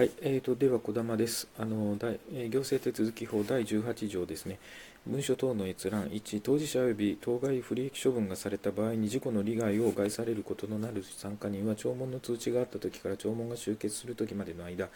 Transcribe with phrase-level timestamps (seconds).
[0.00, 1.46] はい、えーと、では、児玉です。
[1.58, 2.18] あの大
[2.48, 4.58] 行政手続法第18条ですね。
[5.06, 14.88] 文書等の閲覧1、当事者及び当該不利益処分がされた場合に事故の利害を害されることのなる参加人は、聴聞の通知があったときから聴聞が終結するときまでの間、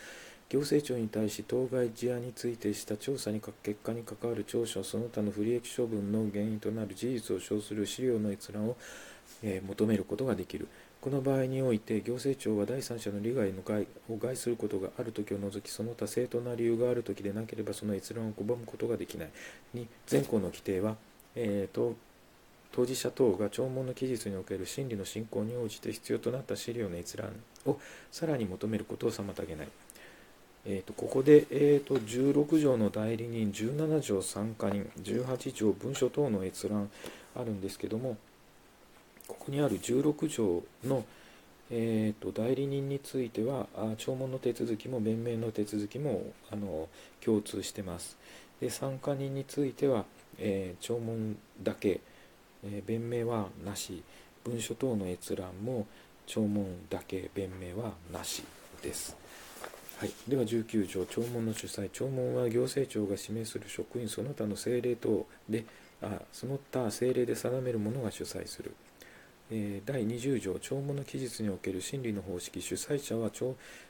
[0.49, 8.79] 行政庁に対し当該事案についてした調査に結果に関わる調書、その他の不利益処分の原因となる事実を称する資料の閲覧を、
[9.43, 10.67] えー、求めることができる。
[11.05, 19.31] この場合において行政庁は第三者の利害の害を害することがあるときを除きその他正当な理由があるときでなければその閲覧を拒むことができない
[19.77, 20.97] 2前項の規定は、
[21.37, 21.95] えーと、
[22.73, 27.35] 当事者等が聴聞の期日における審理の進行に応じて必要となった資料の閲覧
[27.67, 27.79] を
[28.11, 29.69] さらに求めることを妨げない。
[30.65, 36.91] えーと、ここで、えー、と16条の代理人、17条参加人、18条文書等の閲覧
[37.37, 38.17] あるんですけども、
[39.27, 41.05] ここにある16条の、
[41.71, 46.89] えーと、代理人については聴聞の手続きも弁明の手続きもあの
[47.25, 48.17] 共通してます。
[48.61, 50.05] で参加人については、
[50.39, 52.01] えー、聴聞だけ、
[52.65, 54.03] えー、弁明はなし。
[54.45, 55.87] 文書等の閲覧も
[56.27, 58.45] 聴聞だけ弁明はなし
[58.83, 59.17] です。
[59.99, 61.07] はい、では19条。
[61.07, 61.89] 聴聞の主催。
[61.89, 65.65] 聴聞は行政庁が指名する職員その他の政令等で
[66.03, 68.75] あその他政令で定める者が主催する。
[69.51, 73.31] 第20条聴聞の期日における審理の方式主催者は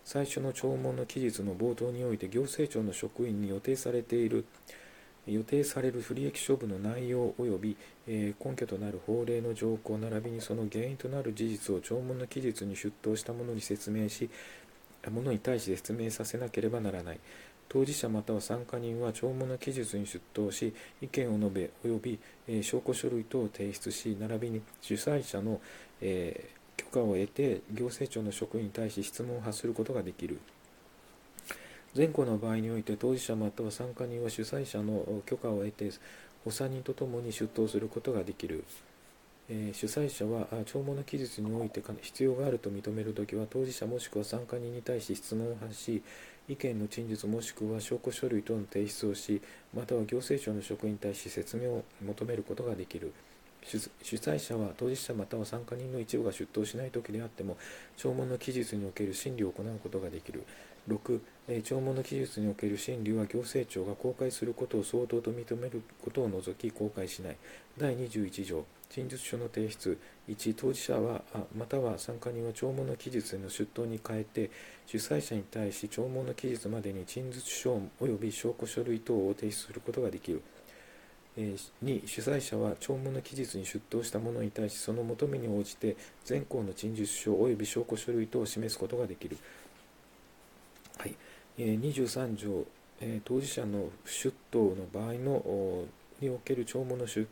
[0.05, 4.45] 最初の聴聞の期日の冒頭において行政庁の職員に予定されている
[5.29, 7.77] 予定される不利益処分の内容及び、
[8.09, 14.29] え根拠となる法令の条項並びにその原因となる事実を聴聞の期日に出頭した者に説明し
[15.09, 17.21] 者に対して説明させなければならない。
[17.69, 25.61] 当事者または参加人は聴聞の記述に出頭し意見を述べ及び、えー、証拠書類等を提出し並びに主催者の、
[26.01, 30.39] えー、許可を得て行政庁の職員に対し質問を発することができる。
[31.97, 35.91] 前項の場合において当事者または参加人は主催者の許可を得て
[36.45, 38.65] 補佐人とともに出頭することができる。
[39.49, 46.03] えー、主催者は弔問の記述において必要があると認めるときは当事者もしくは参加人に対し質問を発し
[46.49, 49.41] 意見の陳述もしくは証拠書類等の提出をし
[49.75, 53.13] または行政庁の職員に対し説明を求めることができる。
[53.67, 57.57] 主催者は当事者または参加人の一部が出頭しないときであっても
[57.97, 60.45] 弔問の期日における審理を行うことができる
[60.87, 67.37] 6、えー、弔問の記述における審理は行政庁が公開することを相当と認めることを除き公開しない。
[67.79, 68.65] 第21条。
[68.89, 69.99] 陳述書の提出。
[70.29, 71.21] 1当事者は
[71.57, 74.51] または参加人は弔問の期日への出頭に変えて
[74.87, 80.43] 主催者に対し弔問の期日までに陳述書及び証拠書類等を提出することができる。
[81.37, 89.37] 2主催者は弔問の期日に出頭した者に対しその求めに応じて全項の陳述書及び証拠書類等を示すことができる、
[90.97, 91.15] はい。
[91.59, 92.65] 23条
[93.25, 95.85] 当事者の出頭の場合の
[96.21, 97.27] における弔問の終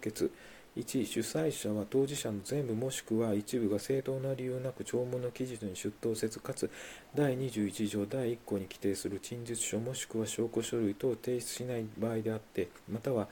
[0.00, 0.30] 結。
[0.76, 6.70] 1主催者は当事者の全部もしくは一部が正当な理由なく弔問の期日に出頭せずかつ
[7.12, 13.26] 第21条第1項に規定する陳述書もしくは証拠書類等を提出しない場合であってまたは、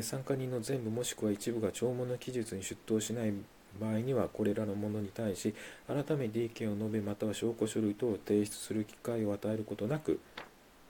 [0.00, 3.32] 参加人の全部もしくは一部が弔問の期日に出頭しない
[3.76, 5.54] 場合にはこれらのものに対し
[5.86, 10.20] 改めて意見を述べまたは証拠書類等を提出する機会を与えることなく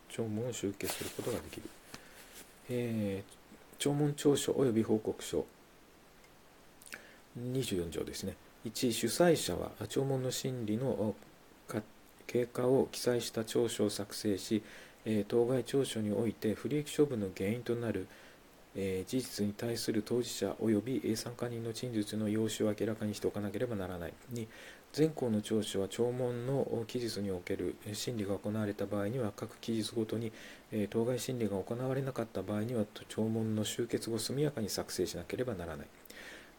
[0.09, 1.63] 聴聞を集結することができる、
[2.71, 5.45] えー、聴聞調書及び報告書
[7.39, 8.35] 24条ですね。
[8.65, 11.15] 1、主催者は聴聞の審理の
[12.27, 14.63] 経過を記載した調書を作成し、
[15.29, 18.09] 当該調書において不利益処分の原因となる
[18.77, 24.13] え事実に対する当事者及び参加人の陳述の用紙を明らかにしておかなければならない。
[24.35, 24.47] 2、
[24.97, 30.31] 前項の調書は聴聞の期日における審理が行われた場合には各期日ごとに
[30.73, 35.87] え当該審理が行われなかった場合には聴聞の終結後速やかに作成しなければならない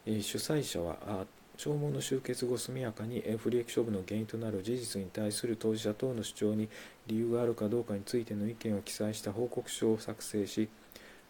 [0.08, 0.22] え。
[0.22, 1.26] 主催者は
[1.58, 6.70] 弔問の終結後速やかに不利益処分の原因となる事実に対する当事者等の主張に
[7.08, 10.70] 理由があるかどうかについての意見を記載した報告書を作成し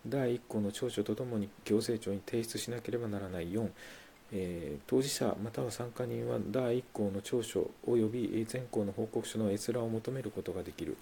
[0.05, 3.69] 第1項の調書とともに行政庁に提出しなければならない4、
[4.33, 10.97] えー、当事者または参加人は第1項の調書及び前項の報告書の閲覧を求めることができる。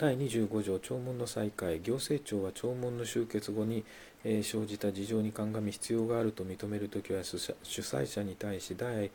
[0.00, 3.84] 第25条聴聞の再開行政庁は聴聞の終結後に、
[4.24, 9.10] えー、生じた事情に鑑み必要があると認めるときは主催者に対し第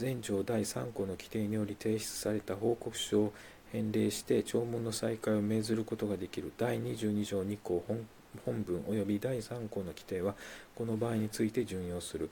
[0.00, 3.32] 前条第3項の規定により提出された報告書を
[3.72, 6.52] 返礼して聴聞の再開を命ずることができる。
[6.56, 10.34] 第22条2項本文及び第3項の規定は
[10.74, 12.30] この場合について準用する。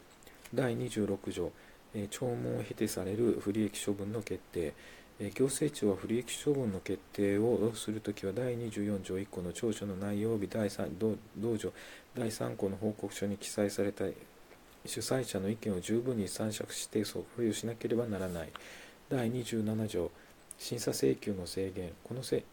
[0.54, 1.52] 第26条、
[1.94, 4.72] えー、聴聞を経てされる不利益処分の決定。
[5.18, 11.72] 行政庁は不利益処分の決定をするときは第24条1項の調書の内容日第3同同条
[12.14, 14.04] 第3項の報告書に記載された
[14.84, 18.50] 主催者の意見を十分に参酌して保有しなければならない。
[19.08, 20.10] 第27条
[20.58, 22.44] 審査請求の制限この説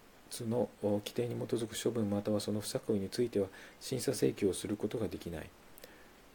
[0.41, 3.47] の規定に基づく処分またはその不作為については
[3.79, 5.49] 審査請求をすることができない、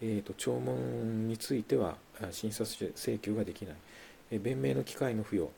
[0.03, 0.71] えーと、聴聞
[1.27, 1.97] については
[2.31, 3.75] 審査請求ができない、
[4.31, 5.51] えー、弁明の機会の付与。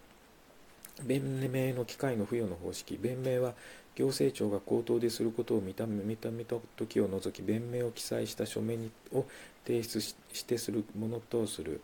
[1.03, 2.99] 弁明の機会の付与の方式。
[3.01, 3.55] 弁明は
[3.97, 9.25] 行政庁が口頭ですることを認め認めた時を除き弁明を記載した書面を
[9.67, 10.15] 提出し
[10.45, 11.81] てするものとする、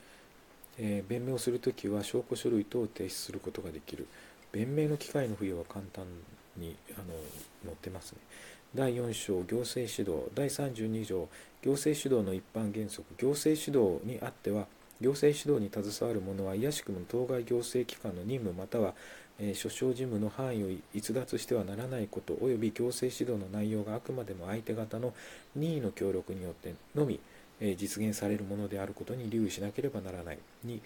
[0.78, 4.06] えー、弁明をするときは証拠書類等を提出することができる。
[4.52, 6.04] 弁明の機会の付与は簡単
[6.56, 7.06] にあの
[7.64, 8.18] 載ってますね。
[8.74, 10.30] 第4章行政指導。
[10.34, 11.28] 第32条。
[11.62, 13.04] 行政指導の一般原則。
[13.16, 14.66] 行政指導にあっては
[15.00, 18.94] 行政指導に携わる者はいやしくも当該行政機関の任務または、
[19.38, 25.12] えー、所掌事務の範囲を逸脱してはならないこと及び行政指導の内容があくまでも相手方の
[25.54, 27.20] 任意の協力によってのみ、
[27.60, 30.38] 実現されるものであることに留意しなければならない。
[30.66, 30.80] 2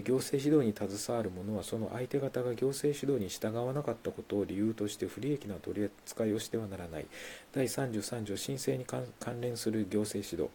[0.00, 7.06] 行政指導に携わる者はその相手方が行政指導に従わなかったことを理由として不利益な取り扱いをしてはならない
[7.52, 9.04] 第33条申請に関
[9.40, 10.50] 連する行政指導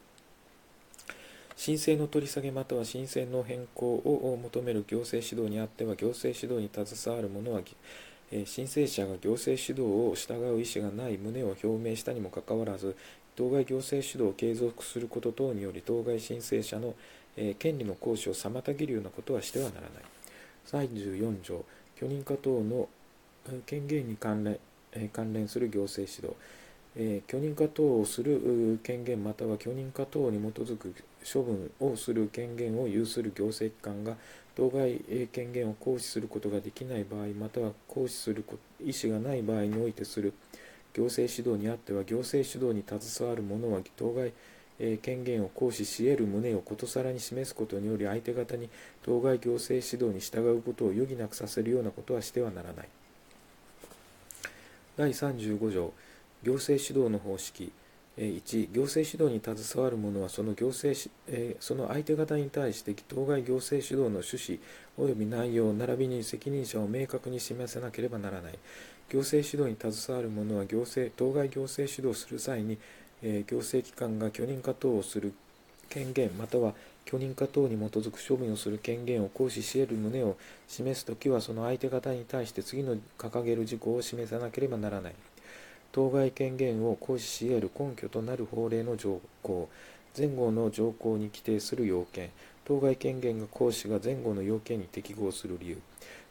[1.58, 7.62] 申請の取り下げまたは申請の変更を求める行政指導にあっては行政指導に携わる者は
[8.46, 12.96] 申請者が行政指導を従う意思がない旨を表明したにもかかわらず
[13.38, 16.96] 当該行政指導を継続すること等により当該申請者の
[17.60, 19.92] 権利の行使を妨げるようなことはしてはならない。
[20.66, 21.64] 34条
[21.96, 22.90] 許認可等の
[23.66, 24.60] 権限に関連
[25.10, 26.36] 関連する行政指導。
[27.00, 30.96] え許認可等をする権限または許認可等に基づく
[31.32, 34.16] 処分をする権限を有する行政機関が
[34.56, 38.44] 当該権限を行使することができない場合または行使する
[38.84, 40.34] 意思がない場合においてする。
[40.98, 44.34] 行政指導にあっては行政指導に携わる者は当該
[45.04, 48.70] 権限を行使し得る旨をことさらに示すことにより相手方に
[49.04, 52.88] 当該行政指導に従うことを余儀なくさせるようなことはしてはならない。
[54.98, 55.94] 第35条
[56.44, 57.72] 行政指導の方式
[58.18, 61.00] 1行政指導に携わる者はその行政
[61.60, 64.60] その相手方に対して当該行政指導の趣旨
[64.98, 68.58] 及び内容並びに責任者を明確に示さなければならない
[69.10, 72.78] 行政指導に携わる者は行政当該行政指導する際に
[73.22, 75.34] 行政機関が許認可等をする
[75.90, 76.74] 権限または
[77.08, 80.36] 許認可等に基づく処分をする権限を行使し得る旨を
[80.68, 85.16] 示すときはその相手方に対して次の掲げる事項を示さなければならない。
[85.94, 89.70] 当該権限を行使し得る根拠となる法令の条項
[90.18, 92.30] 前後の条項に規定する要件。
[92.66, 95.78] 当該権限が行使が前後の要件に適合する理由。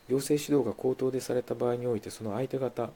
[0.09, 2.91] 行政指導が口頭でされた場合においてその相手方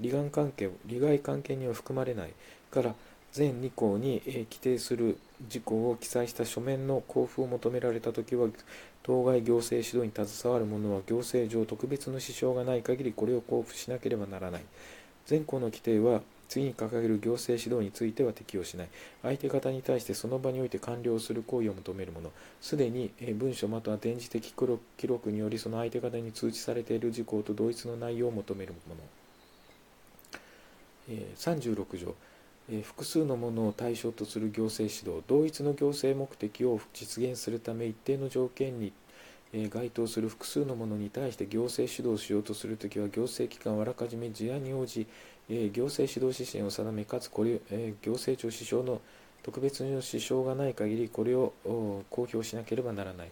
[0.00, 2.32] 利害関係利害関係には含まれない
[2.70, 2.94] から
[3.32, 5.18] 全2項に規定する
[5.48, 8.48] 事項を記載した書面の交付を求められたときは
[9.02, 14.62] 当該行政指導に携わる者は行政上特別の支障がない限りこれを交付しなければならない。
[15.26, 16.20] 全項の規定は
[16.52, 18.88] 次に掲げる行政指導については適用しない。
[19.22, 22.30] 相手方に対してその場において完了する行為を求めるもの。
[22.60, 24.52] すでに文書または電磁的
[24.98, 28.94] 記録によりその相手方に通知されている事項と同一の内容を求めるも
[31.08, 31.16] の。
[31.36, 32.14] 36条。
[32.82, 35.24] 複数のものを対象とする行政指導。
[35.26, 38.92] 同一の行政目的を実現するため一定の条件に
[39.70, 45.06] 該当する複数のものに対して行政指導しようとするときは行政機関はあらかじめ事案に応じ
[45.48, 47.60] 行政指導指針を定めかつこれ
[48.02, 49.00] 行政庁支障の
[49.42, 53.30] 特別の支障がない限りこれを公表しなければならない。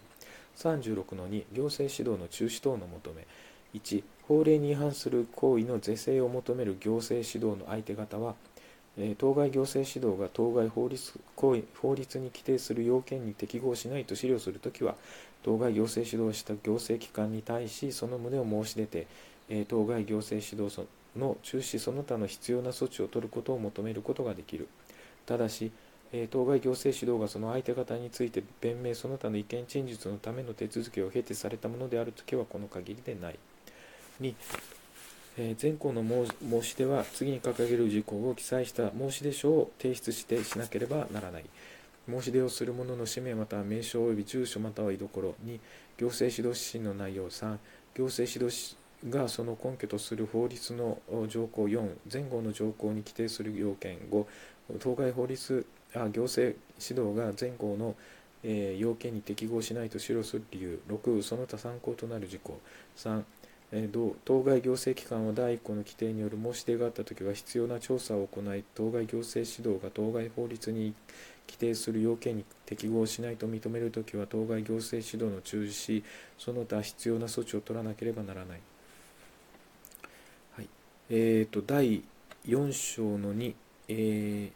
[0.57, 3.25] 36の2行政指導の中止等の求め。
[3.73, 8.35] 1法令に違反する行為の是正を求める行政指導の相手方は
[9.17, 11.55] 当該行政指導が当該法律法
[11.95, 14.95] 律に規定する要件に適合しないと資料するときは
[15.43, 19.07] 当該行政指導した行政機関に対しその旨を申し出て
[19.69, 20.73] 当該行政指導
[21.15, 24.67] の中止その他の必要な措置を取ることを求めることができる。
[25.25, 25.71] ただし
[26.29, 33.39] 当該行政指導がその相手方について弁明その他の意見陳述のための手続きを経てされたものであるときはこの限りでない。
[34.21, 34.33] 2
[35.37, 41.45] え前項の申し出は次に掲げる事項を記載した申し出書を提出してしなければならない。
[42.09, 45.35] 申し出をする者の氏名または名称及び住所または居所。
[45.45, 45.59] 2
[45.97, 47.29] 行政指導指針の内容。
[47.29, 47.57] 3
[47.95, 48.75] 行政指導
[49.09, 54.25] がその根拠とする法律の条項4前後の条項に規定する要件5
[54.79, 57.95] 当該法律あ行政指導が前後の、
[58.43, 62.59] えー、要件に適合しないと記する理由6その他参考となる事項
[62.97, 63.23] 3
[63.73, 70.93] えー、当該行政機関は第1項の規定による申し出があったときは必要な調査を行い当該行政指導が当該法律に
[71.47, 76.03] 規定する要件に適合しないと認めるときは当該行政指導の中止し
[76.37, 78.61] その他必要な措置を取らなければならない。
[81.13, 82.03] えーと、第
[82.47, 83.53] 4章の2、
[83.89, 84.51] えー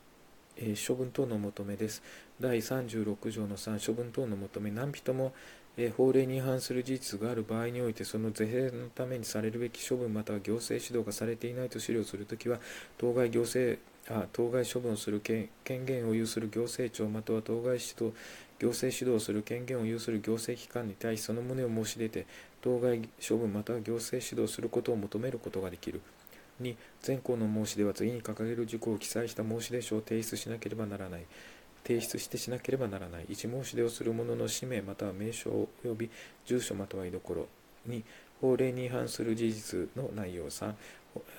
[0.56, 2.02] えー、処分等の求めです。
[2.40, 5.34] 第36条の3、処分等の求め、何人も、
[5.76, 12.62] えー、法令に違反する事実がある場合において、その是正のためにされるべき処分または行政指導がされていないと資料するときは、
[12.98, 18.14] 当該行政あ当該処分をする権限を有する行政庁または当該指導
[18.60, 22.28] 行政指導する権限を有する行政機関に対しその旨を申し出て
[22.62, 26.02] 当該処分または行政指導することを求めることができる。
[26.62, 31.26] 2全項の申し出は次に掲げる事項を記載した申し出書を提出しなければならない。
[31.84, 33.26] 提出してしなければならない。
[33.26, 36.10] 1申し出をする者の氏名または名称及び
[36.46, 37.48] 住所または居所。
[37.88, 38.04] 2
[38.42, 40.74] 法令に違反する事実の内容3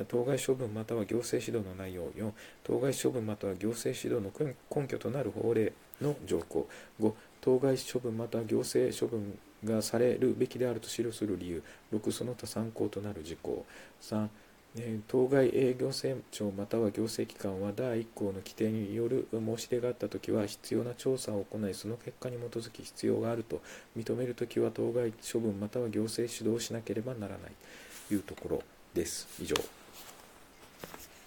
[0.09, 2.33] 当該処分または行政指導の内容4
[2.65, 6.67] 当該処分または行政指導の根拠となる法令の条項
[7.01, 13.67] 5当該処分または行政処分がされるべきであると記する理由6その他参考となる事項
[14.01, 14.29] 3
[15.09, 23.63] 当該営業政庁または行政機関は第1項の規定による申し出があったときは必要な調査を行いその結果に基づき必要があると
[23.97, 27.53] 認めるときは当該処分または行政指導しなければならない
[28.09, 28.63] というところ
[28.95, 29.27] です。
[29.43, 29.55] 以上。